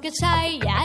[0.00, 0.79] que sai, ja.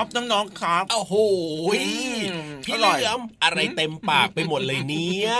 [0.00, 1.14] ครับน้องๆครับโอ้โห
[2.66, 5.32] พี่เหลือม อะไรเต็มปากไปหมดเลยเนี่ย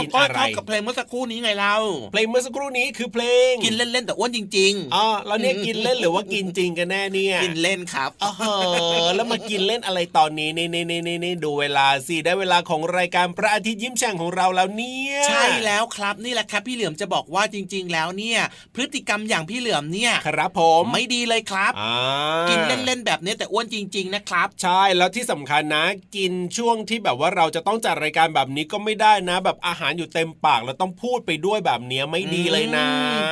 [0.00, 1.76] กินอะไรกับเพลงเมื่อสักครู่นี้ไงเรา
[2.12, 8.30] เพลงเมื่อสักครู่นี้คือเพลง กินเล่นๆแต่อ้วนจริงๆอ๋อแล้วเนี่ยกินเล่นหรือว่ากินจริงกันแน่เนี่ยกินเล่นครับอ๋อ
[9.14, 18.40] แล้วมากินเล่นอะไรตอนนี้นี่นี่นี่นี่ดูเวลาสิได้เวลาของรายการพระอาทิตย์ยิ้มแฉ่งของเราแล้วเนี่ยใช่แล้วครับนี่แหละครับ พี่เหลือมจะบอกว่าจริง ๆ แล้วเนี่ย
[18.74, 21.72] พฤติกรรมอย่างพี่เหลือมเนี่ยครับผมไม่ดีเลยครับ
[22.50, 25.84] กินเล่นๆแบบนี้แต่อ้วนจริง ๆนะครับ ใช่แล้วที่สำคัญนะ
[26.16, 32.86] กินช่วงที่แบบว่าเราจะต้องจัดรายการแบบนี้ก็ไม่ได้นะ แบบอาหารอยู่เต็มปากแล้วต้องพูดไปด้วยแบบเนี้ยไม่ดีเลยนะ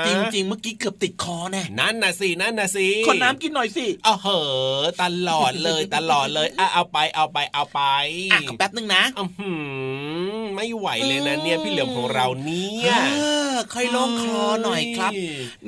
[0.06, 7.80] จริงๆเมื่อกี้เกือบติดคอแน่นั่นนะสินั่นนะสิขอน้ำกินหน่อยสิเออเหอตลอดเลยตลอดเลยอะเอาไปเอาไปเอาไป
[8.32, 9.48] อะแป๊บนึงนะอื
[10.42, 12.94] มไม่ไหวเลยนะเนี่ยพี่เหลือมของเราเนี่ย
[13.74, 15.12] ค่อยลงคอหน่อยครับ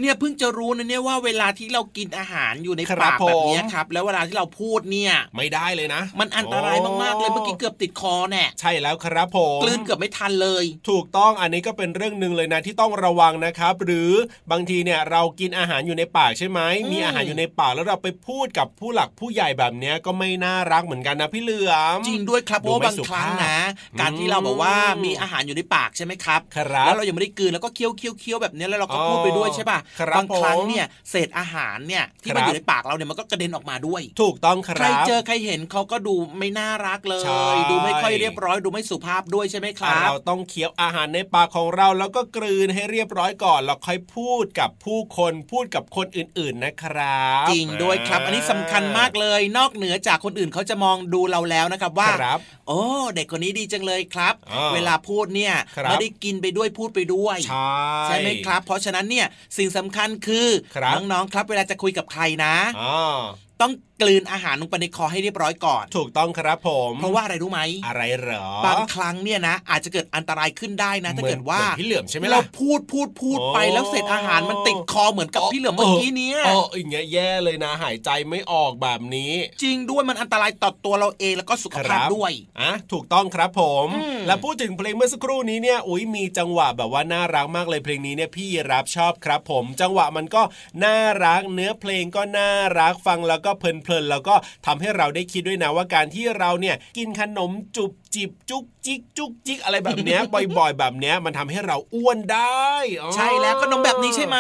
[0.00, 14.11] เนี่ยเพิ่งจะรู้นะเนี่ยว่าเวลาที่เรากินอาหารอยู่ในปากแบบนี้ครับ แล้วเวลาที่เราพูดเนี่ย ไม่ได้เลยนะ มันอันตรายมากๆเลยเมื่อกี้เกือบติดคอแน่ใช่แล้วครับผมกลืนเกือบไม่ทันเลย ถูกต้องอันนี้ก็เป็นเรื่องหนึ่งเลยนะที่ต้องระวังนะครับ หรือ
[14.50, 16.61] บางทีเนี่ยเรากินอาหารอยู่ในปากใช่ไหม
[16.93, 23.56] มีอาหารอยู่ในปากแล้วเราไปพูดกับผู้หลักผู้ใหญ่แบบนี้ก็ไม่น่ารักเหมือนกันนะพี่เหลือมจริงด้วยครับเพราะบางครั้งนะ
[24.00, 24.75] การที่เราบอกว่า
[25.05, 29.79] มีอาหารอยู่ในปากใช่ไหมครับครับแล้วเรายังไม่ได้กลืนแล้วก็เคีคี้ยวเคี้ยวเคี้ยวแบบนี้แล้วเราก็พูดไปด้วยใช่ป่ะ
[30.17, 37.17] บางครั้งเนี่ยเศษอาหารเนี่ยที่มันอยู่ในปากเราเนี่ยมันก็กระเด็นออกมาด้วย ถูกต้องครับใครเจอใครเห็นเขาก็ดูไม่น่ารักเล
[37.55, 52.09] ย ดูไม่ค่อยเรียบร้อยดูไม่สุภาพด้วยใช่ไหมครับเราต้องเคี้ยวอาหารในปากของเราแล้วก็กลืนให้เรียบร้อยก่อนแล้วค่อยพูดกับผู้คนพูดกับคนอื่นๆนะครับ จริงด้วยครับ อันนี้สำคัญมากเลย นอกเหนือจากคนอื่นเขาจะมองดูเราแล้วนะครับว่า
[52.69, 52.81] โอ้
[53.15, 54.35] เด็กคนนี้ดีจังเลยครับ
[54.75, 55.55] เวลาพูดเนี่ย
[55.85, 57.39] ไม่ได้กินไปด้วยพูดไปด้วย
[58.07, 59.27] ใช่ไหมครับ เพราะฉะนั้นเนี่ย
[59.57, 60.49] สิ่งสำคัญคือ
[61.12, 62.55] น้องๆครับ เวลาจะคุยกับใครนะ
[63.62, 79.32] ต้องกลืนอาหารลงไปในคอให้เรียบร้อยก่อน ถูกต้องครับผม เพราะว่าอะไรรู้ไหมอะไรเหรอบางครั้งเนี่ยนะอาจจะเกิดอันตรายขึ้นได้นะ ถ้าเกิดว่าพี่เหลือมใช่ไหมเราพูดพูดพูดไปแล้วเศษอาหารมันติดคอเหมือนกับพี่เหลือมเมื่อกี้เนี้ยอ๋ออย่างเงี้ยแย่เลยนะ หายใจไม่ออกแบบนี้
[79.62, 83.88] จริงด้วยมันอันตรายต่อตัวเราเองแล้วก็สุขภาพด้วยอะถูกต้องครับผม
[84.26, 90.43] แล้วพูดถึงเพลงเมื่อสักครู่นี้เนี่ยอุ้ยมีจังหวะแบบว่าน่ารักมากเลยเพลงนี้เนี่ยพี่รับชอบครับผม จังหวะมันก็
[90.85, 94.35] น่ารักเนื้อเพลงก็น่ารักฟังแล้วก็เพลินๆแล้วก็
[94.67, 100.20] ทำให้เราได้คิดด้วยนะว่าการที่เราเนี่ยกินขนมจุบ จิบจุกจิกจุกจิกอะไรแบบเนี้ย
[100.58, 102.72] บ่อยๆ แบบเนี้ยมันทำให้เราอ้วนได้
[103.14, 104.38] ใช่แล้วขนมแบบนี้ใช่ไหม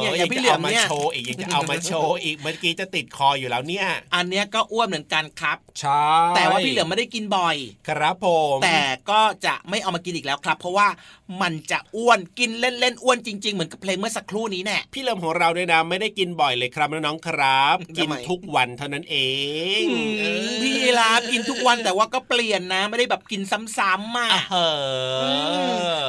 [0.00, 6.06] เนี่ยอย่างพี่เหลือมเนี่ยโชว์อีกยังจะเอามาโชว์อีกเมื่อกี้จะติดคออยู่แล้วเนี่ย อันเนี้ยก็อ้วนเหมือนกันครับใช่
[6.36, 7.56] แต่ว่าพี่เหลือมไม่ได้กินบ่อย
[7.88, 8.26] ครับผ
[8.56, 8.80] มแต่
[9.10, 10.88] ก็จะไม่เอามากินอีกแล้วครับ เพราะว่า
[11.42, 19.16] มันจะอ้วนกินเล่นๆอ้วนจริง ๆ เหมือนกับเพลงเมื่อสักครู่นี้แน่พี่เหลือมของเราด้วยนะไม่ได้กินบ่อยเลยครับน้องๆครับกินทุกวันเท่านั้นเอ
[19.82, 19.84] ง
[20.62, 23.42] พี่ลากินทุกวันแต่ว่าก็เปลี่ยนนะไม่ได้แบบกิน
[23.78, 24.28] ซ้ำๆมา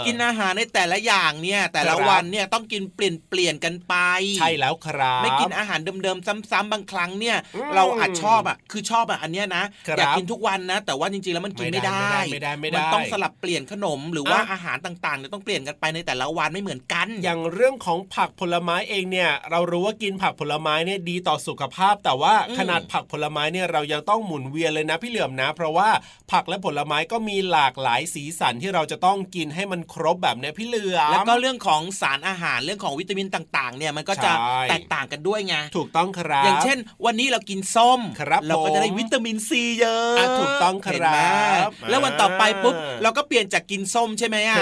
[0.07, 3.95] กินอาหารในแต่ละอย่างเนี่ย แต่ละวันเนี่ยต้องกินเปลี่ยนเปลี่ยนกันไป
[4.39, 7.38] ใช่แล้วครับไม่กินอาหารเดิมๆซ้ำๆบางครั้งเนี่ย
[7.75, 9.63] เราอาจชอบอะคือชอบอะอันเนี้ยนะ
[9.98, 25.89] อยากกินทุกวันนะ แต่ว่าจริงๆแล้วมันกินไม่ได้ไม่ได้ไม่ได้มันต้องสลับเปลี่ยนขนมหรือว่าอาหารต่างๆเนี่ยต้องเปลี่ยนกันไปในแต่ละวันไม่เหมือนกัน อย่างเรื่องของผักผลไม้เองเนี่ยเรารู้ว่ากินผักผลไม้เนี่ยดีต่อสุขภาพ แต่ว่าขนาดผักผลไม้เนี่ยเรายังต้องหมุนเวียนเลยนะพี่เหลือมนะ เพราะว่า
[26.31, 34.31] ผักและผลไม้ก็มีหลากหลายสีสันที่เราจะต้องกินให้มันครบแบบเนี้ยพี่เหลือมแล้วก็เรื่องของสารอาหารเรื่องของวิตามินต่างๆ เนี่ยมันก็จะ
[34.69, 44.57] แตกต่างกันด้วยไงถูกต้องครับ อย่างเช่น วันนี้เรากินส้มครับเราก็จะได้วิตามินซีเยอะถูกต้องครับแล้ววันต่อไปปุ๊บเราก็เปลี่ยนจากกินส้มใช่ไหมอะ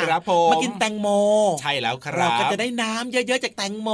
[0.51, 1.07] มากินแตงโม
[1.61, 3.89] ใช่แล้วครับเราก็จะได้น้ำเยอะๆจากแตงโม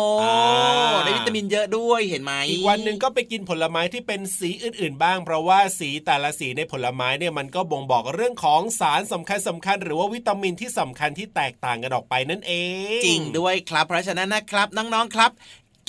[1.05, 12.53] ได้วิตามินเยอะด้วยเห็นไหมอีกวันหนึ่งก็ไปกินผลไม้ที่เป็นสีอื่น ๆ บ้างเพราะว่าสีแต่ละสีในผลไม้เนี่ยมันก็บ่งบอกเรื่องของสารสำคัญสำคัญ หรือว่าวิตามินที่สำคัญที่แตกต่างกันออกไปนั่นเอ
[12.97, 15.31] ง จริงด้วยครับ เพราะฉะนั้นนะครับน้องๆครับ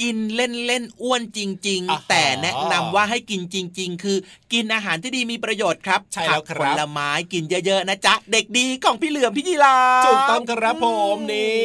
[0.03, 4.17] กินเล่นเล่นอ้วนจริง ๆ แต่แนะนำว่าให้กินจริง ๆ คือ
[4.53, 9.77] กินอาหารที่ดีมีประโยชน์ครับใช่แล้วครับผลไม้กินเยอะๆนะจ๊ะ เด็กดีของพี่เหลือมพี่จีรา
[10.07, 11.63] ถูกต้องครับผมนี่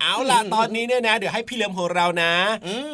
[0.00, 2.32] เอาล่ะตอนนี้เนี่ยนะ เดี๋ยวให้พี่เหลือมของเรานะ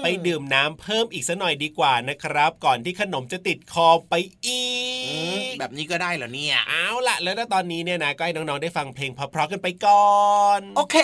[0.03, 4.15] ไปดื่มน้ำเพิ่มอีกสักหน่อยดีกว่านะครับ ก่อนที่ขนมจะติดคอไป
[4.47, 4.65] อี
[5.41, 10.15] กแบบนี้ก็ได้เหรอเนี่ย เอาล่ะ แล้วตอนนี้เนี่ยนะก็ให้น้องๆได้ฟังเพลงเพราะๆกันไปก่อ
[10.59, 10.97] น โอเค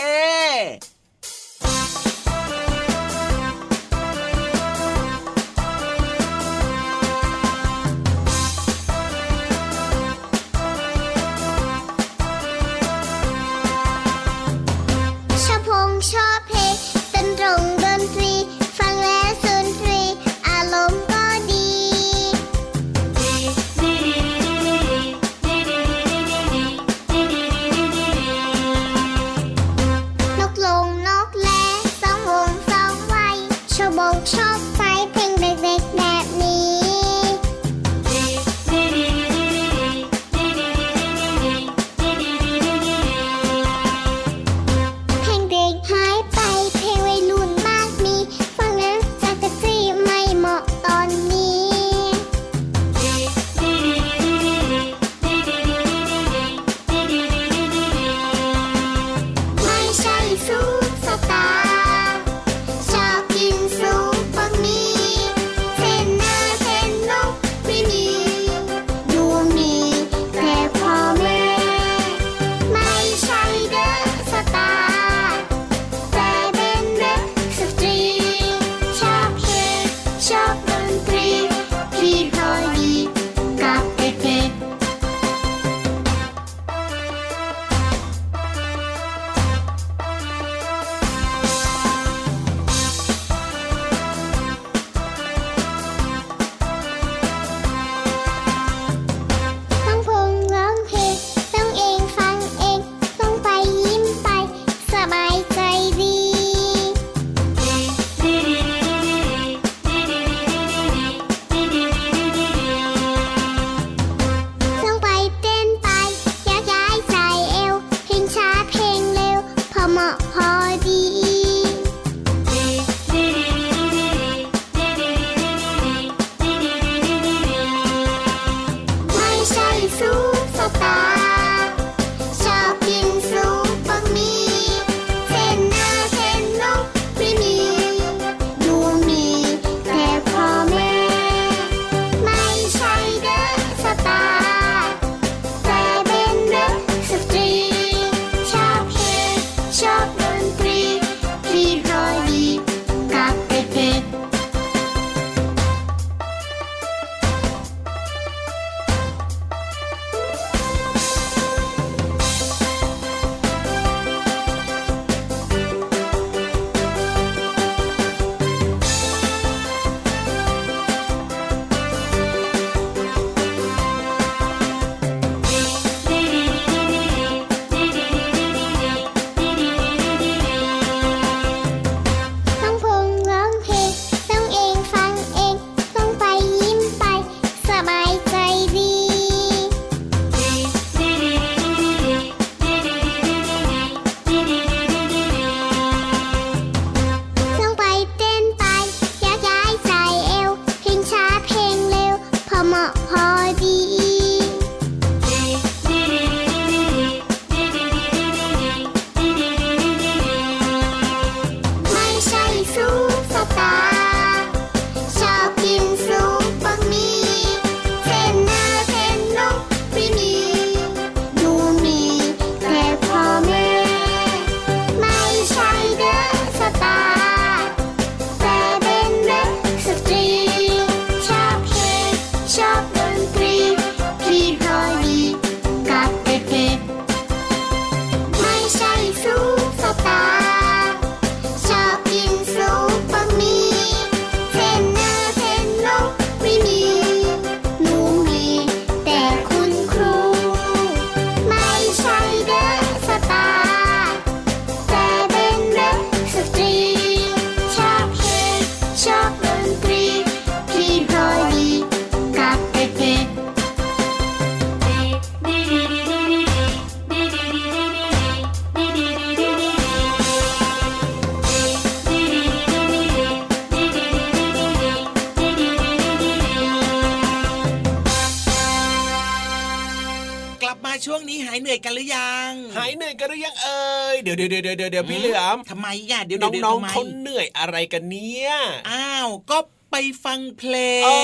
[284.39, 288.51] ดี๋ยวเดี๋ยวเดี๋ยวเดี๋ยวพี่เหลือมทำไมอะเดี๋ยวน้องๆเขาเหนื่อยอะไรกันเนี้ย
[288.91, 289.58] อ้าวก็
[289.93, 290.75] ไปฟังเพล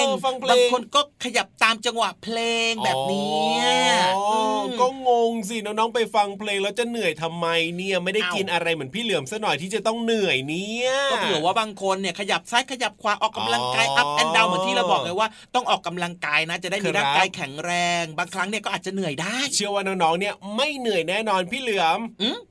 [0.03, 0.05] ง
[0.51, 2.39] บางคนก็ขยับตามจังหวะเพล
[2.71, 3.59] งแบบนี้
[4.81, 7.47] ก็งงสิน้องๆไปฟังเพลงแล้วจะเหนื่อยทำไม
[7.77, 17.73] เนี่ยไม่ได้กินอะไรเหมือนพี่เหลือมซะหน่อยที่จะต้องเหนื่อยเนี่ยก็เผื่อว่าบางคนเนี่ยขยับซ้ายขยับขวาออกกำลังกายอัพแอนด์ดาวเหมือนที่เราบอกไงว่า ต้องออกกำลังกายนะ จะได้มีร่างกายแข็งแร
[18.03, 21.99] ง บางครั้งเนี่ยก็อาจจะเหนื่อยได้ เชื่อว่าน้องๆเนี่ยไม่เหนื่อยแน่นอนพี่เหลือม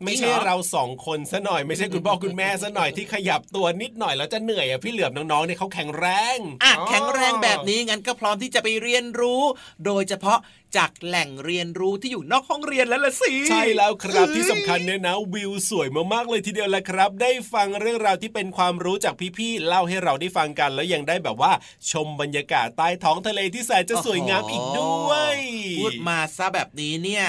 [0.04, 9.42] ไม่ใช่เราสองคนซะหน่อยไม่ใช่คุณพ่อคุณแม่ซะหน่อยที่ขยับตัวนิดหน่อยแล้วจะเหนื่อยอะพี่เหลือมน้องๆเนี่ยเขาแข็งแรงอะแข็งแรงแบบนี้งั้นก็พร้อมที่จะไปเรียนรู้
[9.86, 10.40] โดยเฉพาะ
[10.78, 21.52] จากแหล่งเรียนรู้ที่อยู่นอกห้องเรียนแล้วล่ะสิ ใช่แล้วครับที่สำคัญเนี่ยนะวิวสวยมากๆเลยทีเดียวแหละครับ ได้ฟังเรื่องราวที่เป็นความรู้จากพี่ๆเล่าให้เราได้ฟังกัน แล้วยังได้แบบว่า
[21.92, 25.38] ชมบรรยากาศใต้ท้องทะเลที่แสนจะสวยงามอีกด้วย
[25.80, 27.26] พูดมาซะแบบนี้เนี่ย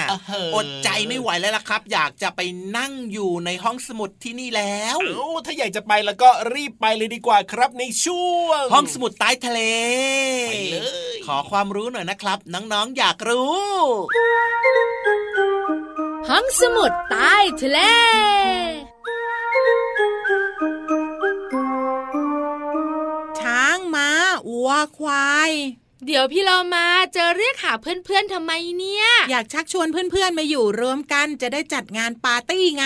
[0.55, 2.41] อดใจไม่ไหวแล้วล่ะครับ อยากจะไป
[2.77, 9.59] นั่งอยู่ในห้องสมุดที่นี่แล้วเอ้าถ้าอยากจะไปแล้วก็รีบไปเลยดีกว่าครับในช่วง ห้องสมุดใต้ทะเล
[10.49, 10.77] ไปเล
[11.15, 13.28] ยขอความรู้หน่อยนะครับ น้องๆอยากรู้
[16.29, 17.79] ห้องสมุดใต้ทะเล
[23.39, 24.09] ช้างมา้า
[24.49, 25.51] วัวควาย
[26.07, 32.85] เดี๋ยวพี่เรามาจะเรียกหาเพื่อนๆทำไมเนี่ย อยากชักชวนเพื่อนๆมาอยู่รวมกันจะได้จัดงานปาร์ตี้ไง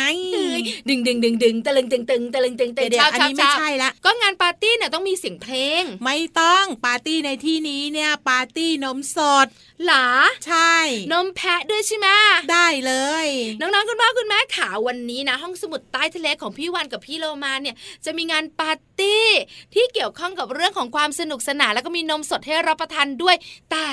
[0.89, 9.47] ดึงดึงดึงดึงตะลึงตึงตึงตะลึงตึงตึงเดี๋ยวอันนี้ไม่ใช่ละก็งานปาร์ตี้เนี่ยต้องมีเสียงเพลง ไม่ต้องปาร์ตี้ในที่นี้เนี่ยปาร์ตี้นมสด
[9.85, 10.09] หรอ
[10.47, 10.75] ใช่
[11.11, 12.07] นมแพะด้วยใช่ไหม
[12.51, 12.93] ได้เล
[13.25, 13.27] ย
[13.59, 19.25] น้องๆคุณพ่อคุณแม่ขาวันนี้นะ ห้องสมุดใต้ทะเลของพี่วันกับพี่โลมาเนี่ยจะมีงานปาร์ตี้
[19.73, 23.35] ที่เกี่ยวข้องกับเรื่องของความสนุกสนานแล้วก็มีนมสดให้รับประทานด้วย
[23.71, 23.85] แต่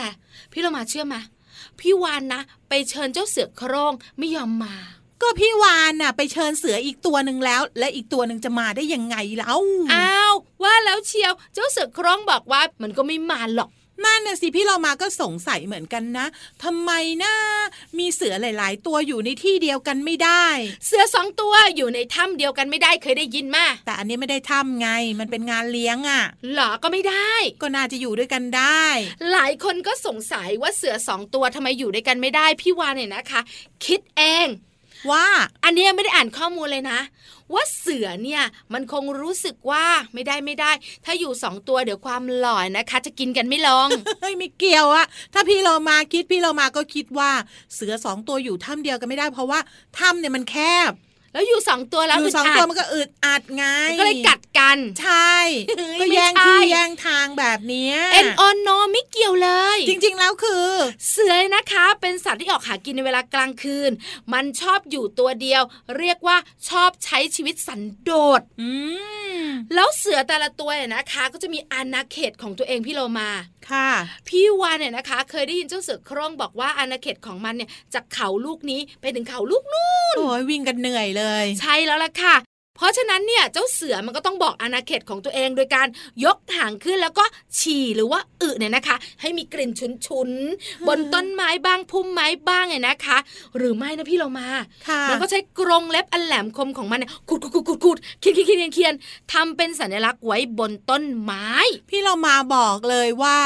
[0.53, 1.21] พี่โลมาเชื่อมา
[1.81, 4.75] พี่วานนะไปเชิญเจ้าเสือโครงไม่ยอมมา
[5.23, 9.59] ก็พี่วานน่ะไปเชิญเสืออีกตัวหนึ่งแล้ว และอีกตัวหนึ่งจะมาได้ยังไงแล้ว
[9.93, 13.71] อ้าวว่าแล้วเชียวเจ้าเสือโครงบอกว่ามันก็ไม่มาหรอก
[14.05, 16.27] นั่นน่ะสิพี่เรามาก็สงสัยเหมือนกันนะ
[16.65, 16.91] ทำไม
[17.25, 17.35] นะ
[17.99, 20.47] มีเสือหลาย ๆ ตัวอยู่ในที่เดียวกันไม่ได้
[20.87, 24.89] เสือสองตัวอยู่ในถ้ำเดียวกันไม่ได้เคยได้ยินมาแต่อันนี้ไม่ได้ถ้ำไง
[25.21, 26.23] มันเป็นงานเลี้ยงอะ่ะ
[26.55, 28.85] หรอก็ไม่ได้ ก็น่าจะอยู่ด้วยกันได้
[29.33, 33.41] หลายคนก็สงสัยว่าเสือสองตัวทำไมอยู่ด้วยกันไม่ได้พี่วานเนี่ยนะคะ
[33.85, 34.49] คิดเอง
[35.11, 35.27] ว่า
[35.65, 37.01] อันนี้ไม่ได้อ่านข้อมูลเลยนะ
[37.55, 38.43] ว่าเสือเนี่ย
[38.73, 40.73] มันคงรู้สึกว่าไม่ได้ไม่ได้
[41.05, 43.89] ถ้าอยู่สองตัวเดี๋ยวความหล่อนะคะ จะกินกันไม่ลง
[44.21, 47.31] เฮ้ยไม่เกี่ยวอะถ้าพี่เรามาคิดพี่เรามาก็คิดว่า
[47.75, 49.61] เสือสองตัวอยู่ถ้ำเดียวกันไม่ได้ เพราะว่า
[49.99, 50.57] ถ้ำเนี่ยมันแค
[50.91, 50.93] บ
[51.33, 53.65] แล้วอยู่สองตัวแล้วอยู่สองดตัวดมันก็อึดอัดไง
[53.99, 55.35] ก็เลยกัดกัน ใช่
[55.79, 60.69] เฮ้ยก็แย่งไม่ใช่ที่แย่งทางแบบเนี้ยเอ็นออนโนไม่เกี่ยวเลย จริง ๆ แล้วคือ
[61.11, 63.91] เสือนะคะ เป็นสัตว์ที่ออกหากินในเวลากลางคืน
[64.33, 65.63] มันชอบอยู่ตัวเดียว
[65.99, 66.37] เรียกว่า
[66.69, 68.71] ชอบใช้ชีวิตสันโดษอื
[69.43, 73.31] มแล้วเสือแต่ละตัวเนี่ยนะคะ ก็จะมีอาณาเขตของตัวเองพี่โลมา
[73.71, 73.91] ค่ะ
[74.29, 81.20] พี่วานเนี่ยนะคะ เคยได้ยินเจ้าเสือโคร่งบอกว่าอาณาเขตของมันเนี่ยจากเขาลูกนี้ไปถึงเขาลูกนู้นโอ้ยวิ่งกันเหนื่อยเลย
[81.61, 82.37] ใช่แล้วล่ะค่ะ
[82.81, 85.89] เพราะฉะนั้นเนี่ยเจ้าเสือมันก็ต้องบอกอาณาเขตของตัวเองโดยการ
[86.25, 87.25] ยกหางขึ้นแล้วก็
[87.59, 89.71] ฉี่หรือว่าอึเนี่ยนะคะ ให้มีกลิ่น
[90.07, 93.19] ฉุนๆบนต้นไม้บ้างพุ่มไม้บ้างเนี่ยนะคะ
[93.57, 94.49] หรือไม่นะพี่เรามา
[94.89, 98.95] ค่ะมันก็ใช้กรงเล็บอันแหลมคมของมันเนี่ยขูดขูดขูดขูดขูดเคียนเคียนเคียนเคียน
[99.33, 101.49] ทำเป็นสัญลักษณ์ไว้บนต้นไม้
[101.89, 103.39] พี่เรามาบอกเลยว่า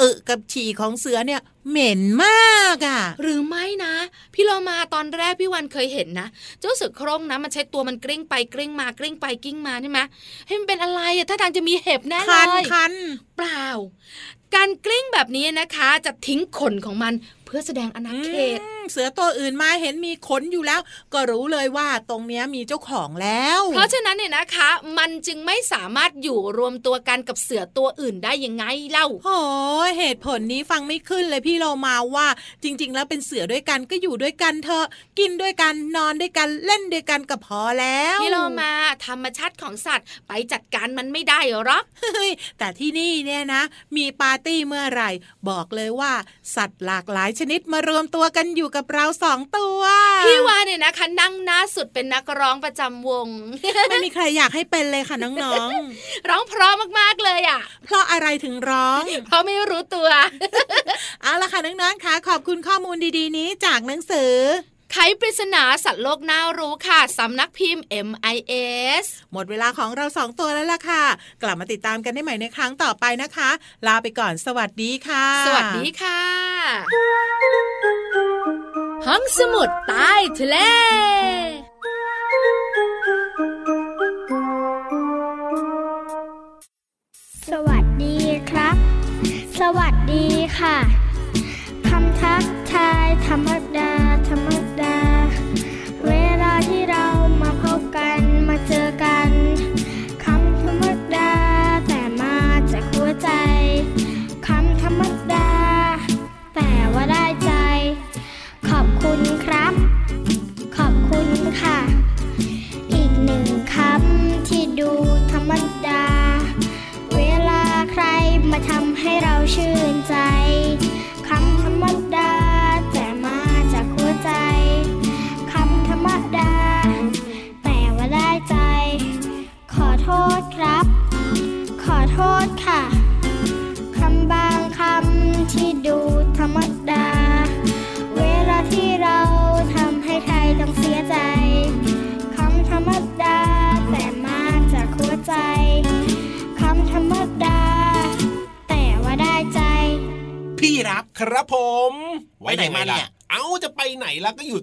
[0.00, 1.40] อึกับฉี่ของเสือเนี่ย
[1.70, 3.94] เหม็นมากอะ หรือไม่นะ
[4.34, 6.28] พี่เรามาตอนแรกพี่วันเคยเห็นนะ
[6.60, 10.00] เจ้าเสือโคร่งนะมันใช้ตัวมันกลิ้งไปกลิ้งมากลิ้งไปกลิ้งมาใช่ไหม
[10.46, 12.92] ให้มันเป็นอะไรอะถ้าทางจะมีเห็บแน่เลคันยคัน
[13.36, 13.66] เปล่า
[14.54, 17.12] การกลิ้งแบบนี้นะคะ จะทิ้งขนของมัน
[17.44, 20.80] เพื่อแสดงอาณาเขตอืม เสือตัวอื่นมาเห็นมีขนอยู่แล้ว
[21.12, 29.38] ก็รู้เลยว่าตรงเนี้ยมีเจ้าของแล้ว เพราะฉะนั้นเนี่ยนะคะ มันจึงไม่สามารถอยู่รวมตัวกันกับเสือตัวอื่นได้ยังไงเล่าโอ้
[29.98, 32.26] เหตุผลนี้ฟังไม่ขึ้นเลยพี่เรามาว่า
[32.62, 34.86] จริง ๆ แล้วเป็นเสือด้วยกันก็อยู่ด้วยกันเถอะ
[35.18, 38.72] กินด้วยกันนอนด้วยกันเล่นด้วยกันก็พอแล้วพี่โลมา
[39.06, 43.62] ธรรมชาติของสัตว์ไปจัดการมันไม่ได้หรอกเฮ้ยแต่ที่นี่เนี่ยนะ
[43.96, 45.10] มีปาร์ตี้เมื่อไหร่
[45.48, 46.12] บอกเลยว่า
[46.56, 49.80] สัตว์หลากหลายชนิดมารวมตัวกันอยู่กับเราสองตัว
[50.26, 53.28] พี่วานเนี่ยนะคะนั่งหน้าสุดเป็นนักร้องประจำวง
[53.90, 55.64] ไม่มีใครอยากให้เป็นเลยค่ะน้องร้อ
[56.40, 60.08] งเพราะมากๆเลยอะๆเพราะอะไรถึงร้อง เพราะไม่รู้ตัว
[61.22, 64.34] เอาละค่ะน้องๆค่ะขอบคุณข้อมูลดีๆ นี้จากหนังสือ
[64.92, 71.04] ไขปริศนาสัตว์โลกน่ารู้ค่ะ สำนักพิมพ์ MIS หมดเวลาของเราสองตัวแล้วล่ะค่ะ
[71.42, 73.50] กลับมาติดตามกันได้ใหม่ในครั้งต่อไปนะคะ
[73.86, 77.95] ลาไปก่อนสวัสดีค่ะ สวัสดีค่ะ
[79.06, 80.56] ห้องสมุดใต้ทะเล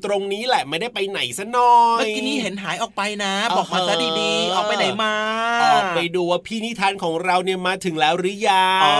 [0.05, 5.13] ตรงนี้แหละไม่ได้ไปไหนซะหน่อยเมื่อกี้นี้เห็นหายออกไปนะเออบอกมาซะดีๆออกไปไหนมา
[5.63, 8.95] ออกไปดูว่าพี่นิทานของเราเนี่ยมาถึงแล้วหรือยังอ๋อ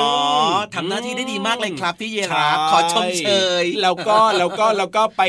[0.74, 3.28] ทำหน้าที่ได้ดีมากเลยครับพี่เยรับใขอชมเช
[3.64, 5.22] ยแล้วก็แล้วก็แล้วก็ไป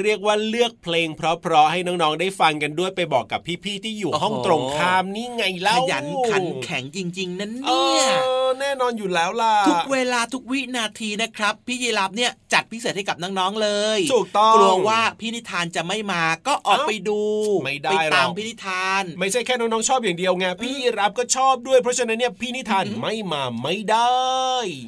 [0.00, 17.20] เรียกว่าเลือกเพลง เพราะๆให้น้องๆได้ฟังกันด้วยไปบอกกับพี่ๆที่อยู่โอ้โหห้องตรงข้ามนี่ไงเล่าขยันขันแข็งจริง ๆ นั่นเอเนี่ยอ แน่นอนอยู่แล้วล่ะ ทุกเวลาทุกวินาทีนะครับ พี่ยีรับเนี่ยจัดพิเศษให้กับน้องๆเลเลยถูกต้องกลัวว่าพี่นิทานจะไม่มาก็ออกไปดู
[17.64, 24.14] ไม่ได้ไปตามพี่นิทาน ไม่ใช่แค่น้องๆชอบอย่างเดียวไงพี่รับก็ชอบด้วยเพราะฉะนั้นเนี่ยพี่นิทานไม่มาไม่ได้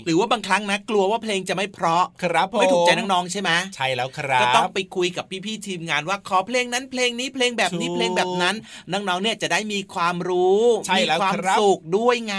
[0.07, 8.55] หรือว่าบางครั้งนะกลัวว่าเพลงจะไม่เพราะครับไม่ถูกใจน้องๆใช่ไหมใช่แล้วครับก็ต้องไปคุยกับพี่ๆทีมงานว่าขอเพลงนั้นเพลงนี้เพลงแบบนี้เพลงแบบนั้น
[8.93, 10.63] น้องๆเนี่ยจะได้มีความรู้
[10.99, 12.37] มีความสุขด้วยไง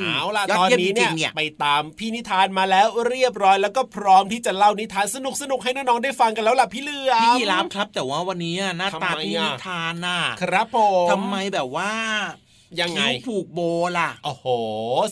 [0.00, 11.92] เอาล่ะตอนนี้เนี่ยไปตามพี่นิทานมาแล้วเรียบร้อยแล้วก็พร้อมที่จะเล่านิทานสนุกสนุกให้น้องๆได้ฟังกันแล้วล่ะพี่เลือพี่รับครับ แต่ว่าวันนี้หน้าตาพี่นิทานน่ะครับผมทำไมแบบว่า
[12.80, 13.60] ยังไงผูกโบ
[13.98, 14.46] ล่ะโอ้โห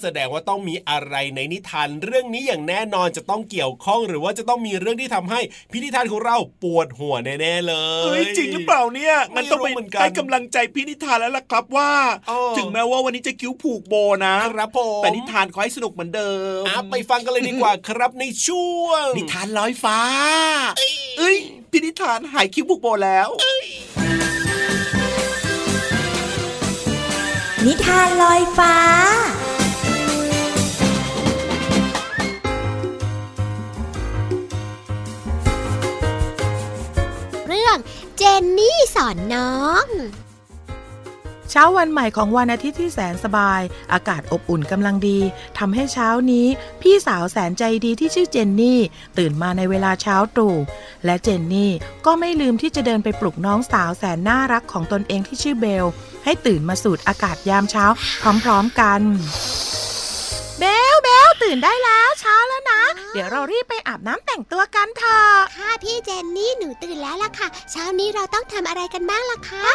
[0.03, 5.41] แสดงว่าต้องมีอะไรในนิทานเรื่องนี้อย่างแน่นอนจะต้องเกี่ยวข้องหรือว่าจะต้องมีเรื่องที่ทำให้
[5.73, 9.69] พินิทานของเราปวดหัวแน่ๆเลยเฮ้ยจริงหรือเปล่าเนี่ย มันต้องไป
[10.01, 11.91] ให้กำลังใจพินิทานแล้วล่ะครับว่า
[12.59, 13.95] ถึงแม้ว่าวันนี้จะคิ้วผูกโบ
[14.27, 19.99] นะครับผมแต่นิทานขอให้สนุกเหมือนเดิมไปฟังกันเลยดีกว่าครับในช่วง นิทานลอยฟ้า
[21.19, 21.37] เอ้ย
[21.73, 23.29] พินิทานหายคิ้วผูกโบแล้ว
[27.67, 28.77] นิทานลอยฟ้า
[37.47, 37.77] เรื่อง
[38.17, 39.87] เจนนี่สอนน้อง
[41.51, 43.61] เช้าวันใหม่ของวันอาทิตย์ที่แสนสบาย
[43.93, 45.19] อากาศอบอุ่นกำลังดี
[45.59, 46.47] ทำให้เช้านี้
[46.83, 48.81] พี่สาวแสนใจดีที่ชื่อเจนนี่
[49.19, 50.57] ตื่นมาในเวลาเช้าตรู่
[51.05, 51.73] และเจนนี่
[52.07, 55.87] ก็ไม่ลืมที่จะเดินไปปลุกน้องสาวแสนน่ารักของตนเองที่ชื่อเบล
[56.25, 57.85] ให้ตื่นมาสูดอากาศยามเช้า
[58.45, 59.01] พร้อมๆกัน
[60.59, 62.83] เบลเบล ตื่นได้แล้วเช้าแล้วนะ
[63.15, 69.67] เดี๋ยวเรารีบไปอาบน้ำแต่งตัวกันเถอะค่ะพี่เจนนี่หนูตื่นแล้วล่ะค่ะ เช้านี้เราต้องทำอะไรกันบ้างล่ะคะ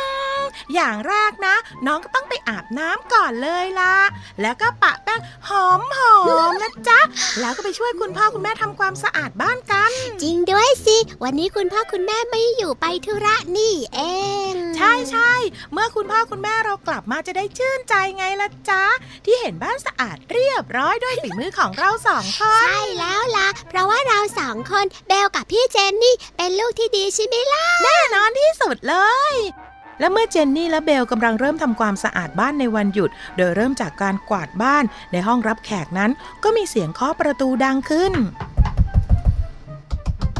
[0.74, 1.56] อย่างแรกนะ
[1.88, 3.96] น้องก็ต้องไปอาบน้ำก่อนเลยล่ะ
[4.42, 7.00] แล้วก็ปะแป้งหอมหอมนะจ๊ะ
[7.40, 14.00] แล้วก็ไปช่วยคุณพ่อคุณแม่ทำความสะอาดบ้านกัน จริงด้วยสิ วันนี้คุณพ่อคุณแม่ไม่อยู่ไปธุระนี่เอ
[14.52, 15.34] ง ใช่ใช่
[15.74, 18.84] เมื่อคุณพ่อคุณแม่เรากลับมาจะได้ชื่นใจไงล่ะจ๊ะ
[19.26, 28.96] ที่เห็นบ้านสะอาดเรียบร้อยด้วยฝีมือของเราสองคน ใช่แล้วล่ะ เพราะว่าเราสองคนเบลกับพี่เจนนี่เป็นลูกที่ดีใช่ไหมล่ะ แน่นอนที่สุดเล
[29.32, 29.34] ย
[30.00, 36.12] และเมื่อเจนนี่และเบลกำลังเริ่มทำความสะอาดบ้านในวันหยุด โดยเริ่มจากการกวาดบ้านในห้องรับแขกนั้น
[36.44, 38.14] ก็มีเสียงเคาะประตูดังขึ้น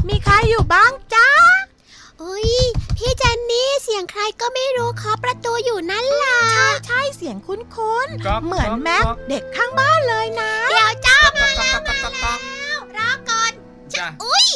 [0.08, 1.28] มีใครอยู่บ้างจ้า
[2.22, 2.50] อุ้ย
[2.96, 11.01] พี่เจนนี่เสียงใครก็ไม่รู้เคาะประตูอยู่นั่นล่ะ ใช่ใช่เสียงคุ้นๆ เหมือนแม็กเด็กข้างบ้านเลยนะ เดี๋ยวจ้ามาแล้ว
[14.04, 14.48] อนจะอุ้ย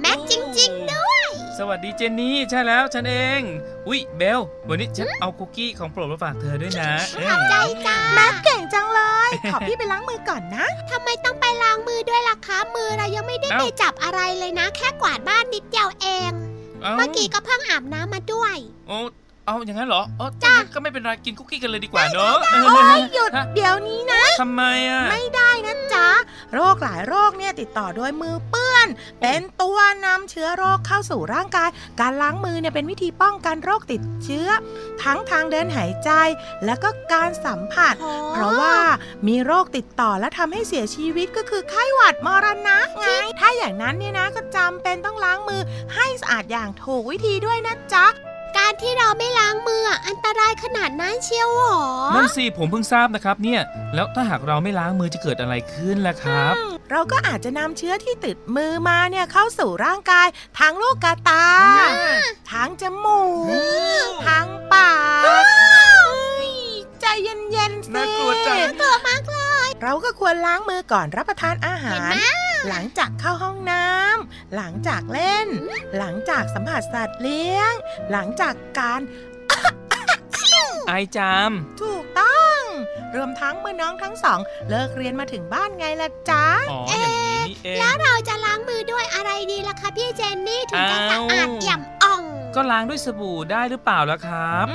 [0.00, 3.40] แม็กจริงๆด้วย สวัสดีเจนนี่ใช่แล้วฉันเอง
[3.88, 6.90] อุ้ยเบล วันนี้ฉันเอาคุกกี้ของโปรดมาฝากเธอด้วยนะ
[7.28, 7.54] ขอบใจ
[7.86, 16.32] จ้าแม็กเก่งจังเลย ขอพี่ไปล้างมือก่อนนะทำไมต้องไปล้างมือด้วยล่ะคะ มือเรายังไม่ได้ไปจับอะไรเลยนะ แค่กวาดบ้านนิดเดียวเอง
[16.96, 18.56] เมื่อกี้ก็เพิ่งอาบน้ำมาด้วย
[18.88, 18.98] โอ้
[19.46, 26.08] เอาอย่างนั้นเหรออ๋อจ้าก็ไม่เป็นไรกินคุกกี้กันเลยดีกว่าเนอะโอ้ยหยุดเดี๋ยวนี้นะทำไมอะไม่ได้นะจ๊ะ
[26.54, 28.88] โรคหลายโรคเนี่ยติดต่อด้วยมือเปื้อน
[29.20, 34.48] เป็นตัวนำเชื้อโรคเข้าสู่ร่างกาย การล้างมือเนี่ยเป็นวิธีป้องกันโรคติดเชื้อ
[35.02, 36.10] ทั้งทางเดินหายใจ
[36.64, 37.94] และก็การสัมผัส
[38.34, 38.76] เพราะว่า
[39.28, 43.06] มีโรคติดต่อและทำให้เสียชีวิตก็คือไข้หวัดมรณะไง
[43.40, 45.62] ถ้าอย่างนั้นเนี่ยนะก็จำเป็นต้องล้างมือ
[45.94, 48.06] ให้สะอาดอย่างถูกวิธีด้วยนะจ๊ะ
[48.74, 51.80] การที่เราไม่ล้างมืออันตรายขนาดนั้นเชียวหรอ
[52.14, 53.60] นั่นสิผมเพิ่งทราบนะครับเนี่ย
[53.94, 56.54] แล้วถ้าหากเราไม่ล้างมือจะเกิดอะไรขึ้นล่ะครับ
[56.90, 60.26] เราก็อาจจะนำเชื้อที่ติดมือมาเนี่ยเข้าสู่ร่างกาย
[60.58, 61.46] ทางลูกกาตา
[62.50, 63.20] ทางจมู
[64.10, 64.92] ก ทางปา
[65.42, 65.44] ก
[67.00, 69.33] ใจเย็นๆสิน่ากลัวจังตัวมากเลย
[69.82, 72.12] เราก็ควรล้างมือก่อนรับประทานอาหาร
[72.68, 75.48] หลังจากเข้าห้องน้ำหลังจากเล่น
[75.98, 77.72] หลังจากสัมผัสสัตว์เลี้ยง
[78.12, 79.00] หลังจากการ
[80.88, 82.60] ไอจามถูกต้อง
[83.14, 92.22] รวมทั้งเมื่อน้องทั้งสอง เลิกเรียนมาถึงบ้านไงล่ะจ๊ะอ๋ออย่างนี้นี่เองแล้วเราจะล้างมือด้วยอะไรดีล่ะคะพี่เจนนี่ถึงจะสะอาดเยี่ยมอ่อง
[92.56, 94.66] ก็ล้างด้วยสบู่ได้หรือเปล่าล่ะครับ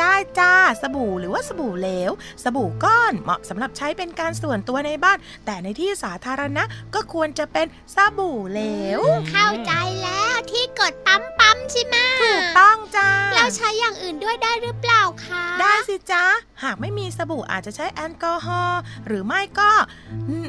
[0.00, 2.10] ได้จ้า สบู่หรือว่าสบู่เหลว
[2.44, 8.62] สบู่ก้อนเหมาะสำหรับใช้เป็นการส่วนตัวในบ้าน แต่ในที่สาธารณะก็ควรจะเป็นสบู่เหล
[8.98, 16.24] ว เข้าใจแล้วที่กดปั๊มปั๊มใช่ไหมถูกต้องจ้าแล้วใช้อย่างอื่นด้วยได้หรือเปล่าคะ ได้สิจ้า
[16.64, 19.72] หากไม่มีสบู่อาจจะใช้แอลกอฮอล์หรือไม่ก็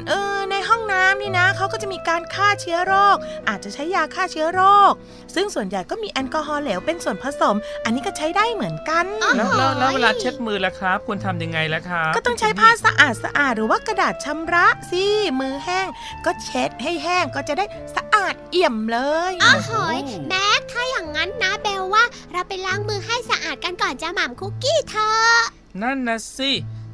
[0.08, 3.16] เออในห้องน้ำนี่นะเขาก็จะมีการฆ่าเชื้อโรค
[3.48, 4.92] อาจจะใช้ยาฆ่าเชื้อโรค
[5.34, 15.04] ซึ่งส่วนใหญ่ก็มีแอลกอฮอล์เหลวเป็นส่วนผสม อันนี้ก็ใช้ได้เหมือนกันแล้วแล้วเวลาเช็ดมือล่ะครับควรทำยังไงล่ะครับก็ต้องใช้ผ้าสะอาดสะอาดหรือว่ากระดาษชำระสิ
[15.40, 15.88] มือแห้ง
[16.24, 17.64] ก็เช็ดให้แห้งก็จะได้
[17.96, 18.98] สะอาดดเอี่ยมเล
[19.30, 19.98] ยอ้าวหอย
[20.28, 26.50] แม็กถ้าอย่างนั้นนะเบลว่า เราไปล้างมือให้สะอาดกันก่อนจะหม่ำคุกกี้เธอ นั่นนะสิ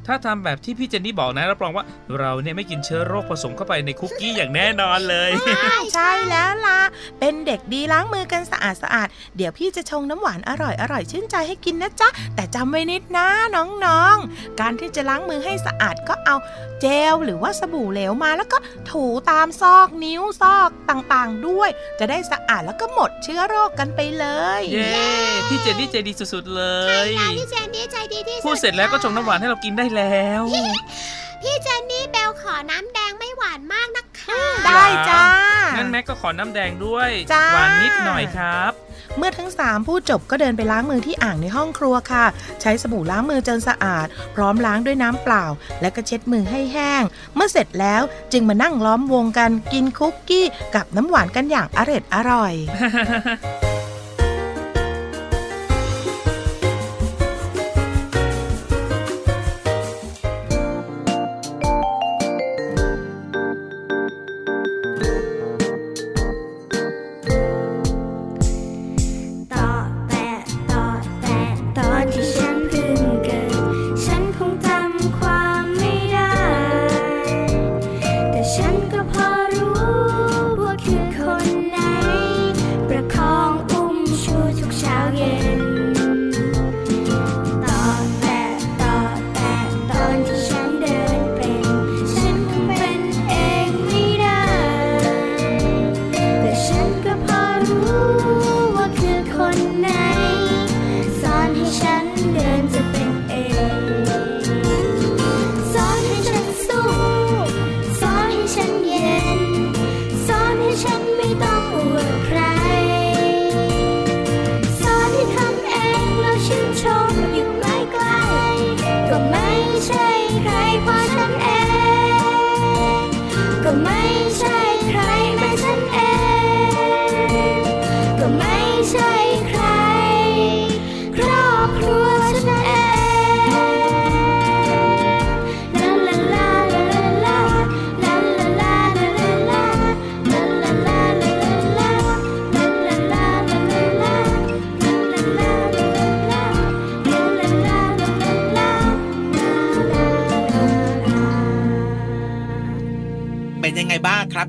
[0.09, 1.85] ถ้าทำแบบที่พี่เจนนี่บอกนะรับรองว่า
[2.19, 5.31] เราเนี่ยไม่กินเชื้อโรคผสมเข้าไปในคุกกี้อย่างแน่นอนเลย
[5.93, 6.79] ใช่แล้วล่ะ
[7.19, 16.35] เป็นเด็กดีล้างมือกันสะอาดสะอาดเดี๋ยวพี่จะชงน้ำหวานอร่อยอร่อยชื่นใจให้กินนะจ๊ะแต่จำไว้นิดนะน้องๆ การที่จะล้างมือให้สะอาดก็เอา
[16.81, 18.57] เจลหรือว่าสบู่เหลวมาแล้วก็
[18.91, 21.69] ถูตามซอกนิ้วซอกต่างๆด้วย
[21.99, 24.25] จะได้สะอาดแล้วก็หมดเชื้อโรคกันไปเล
[24.59, 25.09] ย เย้
[25.49, 26.63] พี่เจนนี่ใจดีสุดๆเล
[27.05, 29.98] ยใช่พี่เจนนี่ใจดีที่สุดพูดเสร็จแล้วก็ชงน้ำหวานให้เรากินได้แล้ว
[31.41, 35.23] พี่เจนนี่เบลขอน้ำแดงไม่หวานมากนะคะ ได้จ้า
[35.75, 37.09] งั้นแม็กก็ขอน้ำแดงด้วย
[37.53, 38.71] หวานนิดหน่อยครับ
[39.17, 42.25] เมื่อทั้งสามผู้จบก็เดินไปล้างมือที่อ่างในห้องครัวค่ะ
[42.61, 45.45] ใช้สบู่ล้างมือจนสะอาด พร้อมล้างด้วยน้ำเปล่า
[45.81, 47.03] และก็เช็ดมือให้แห้ง
[47.35, 52.53] เมื่อเสร็จแล้วจึงมานั่งล้อมวงกันกินคุกกี้กับน้ำหวานกันอย่างอร็ดอร่อย
[53.67, 53.68] ค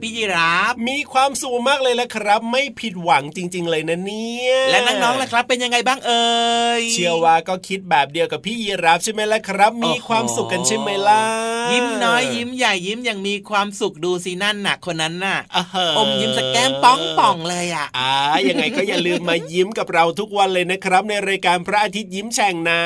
[0.03, 6.25] พี่ยีราฟ มีความสุขมากเลยละครับ ไม่ผิดหวังจริง ๆ เลยนะเนี่ย และน้องๆล่ะครับ เป็นยังไงบ้างเอ่
[6.81, 11.23] ยเชื่อว่าก็คิดแบบเดียวกับพี่ยีราฟใช่ไหมล่ะครับ มีความสุขกันใช่ไหมล่ะ
[11.73, 15.39] ยิ้มน้อยยิ้มใหญ่ยิ้มอย่างมีความสุขดูสินั่นน่ะ คนนั้นน่ะ
[15.99, 18.13] อมยิ้มสแก้มป้องป่องเลยอะอ่า
[18.49, 22.81] ยังไงก็อย่าลืมมายิ้มกับเราทุกวันเลยนะครับ ในรายการพระอาทิตย์ยิ้มแฉ่งนะ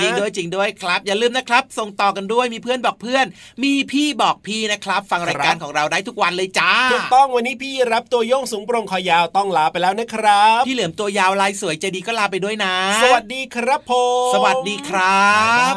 [0.00, 3.26] จริงด้วยจริงด้วยครับ อย่าลืมนะครับ ส่งต่อกันด้วยมีเพื่อนบอกเพื่อน
[3.64, 13.92] มีพี่บอกพี่นะครับ ฟังรายการของเราได้ทุกวันเลยจ้าถูกต้องวันนี้พี่รับตัวโยงสูงโปร่งคอยาวต้องลาไปแล้วนะครับพี่เหลือมตัวยาวลายสวยใจดีก็ลาไปด้วยนะ สวัสดีครับผ
[14.28, 15.26] มสวัสดีครั
[15.72, 15.74] บ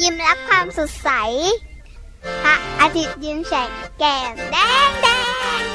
[0.00, 1.10] ยิ้มรับความสดใส
[2.42, 4.56] พระอาทิตย์ยิ้มแฉกแก้มแด
[4.88, 5.08] งแด
[5.60, 5.69] ง